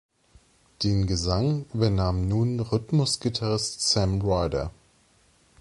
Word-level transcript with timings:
Den 0.81 1.05
Gesang 1.05 1.67
übernahm 1.75 2.27
nun 2.27 2.59
Rhythmusgitarrist 2.59 3.87
Sam 3.87 4.19
Ryder. 4.19 4.71